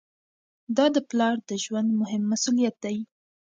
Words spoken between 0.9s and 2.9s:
د پلار د ژوند مهم مسؤلیت